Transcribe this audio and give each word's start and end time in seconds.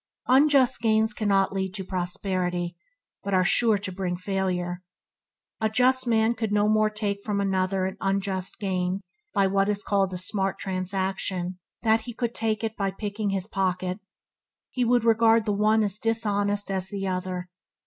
Unjust 0.25 0.81
gains 0.81 1.13
cannot 1.13 1.53
lead 1.53 1.75
to 1.75 1.83
prosperity, 1.83 2.75
but 3.23 3.35
are 3.35 3.45
sure 3.45 3.77
to 3.77 3.91
bring 3.91 4.17
failure. 4.17 4.81
A 5.59 5.69
just 5.69 6.07
man 6.07 6.33
could 6.33 6.51
no 6.51 6.67
more 6.67 6.89
take 6.89 7.21
from 7.23 7.39
another 7.39 7.85
an 7.85 7.97
unjust 8.01 8.57
gain 8.59 9.01
by 9.31 9.45
what 9.45 9.69
is 9.69 9.83
called 9.83 10.11
a 10.11 10.17
"smart 10.17 10.57
transaction" 10.57 11.59
that 11.83 12.01
he 12.01 12.15
could 12.15 12.33
take 12.33 12.63
it 12.63 12.75
by 12.75 12.89
picking 12.89 13.29
his 13.29 13.45
pocket. 13.45 13.99
He 14.71 14.83
would 14.83 15.03
regard 15.03 15.45
the 15.45 15.53
one 15.53 15.83
as 15.83 15.99
dishonest 15.99 16.71
as 16.71 16.89
the 16.89 17.07
other. 17.07 17.49